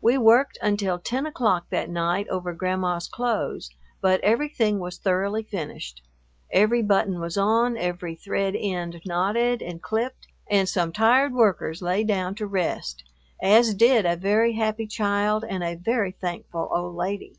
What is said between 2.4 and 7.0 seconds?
Grandma's clothes, but everything was thoroughly finished. Every